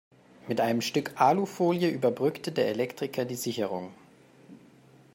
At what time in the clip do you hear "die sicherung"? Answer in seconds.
3.23-3.93